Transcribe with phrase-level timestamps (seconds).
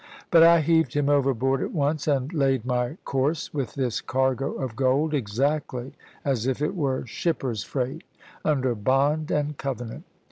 [0.31, 4.75] But I heaved him overboard at once, and laid my course with this cargo of
[4.75, 5.93] gold, exactly
[6.25, 8.03] as if it were shipper's freight,
[8.43, 10.05] under bond and covenant.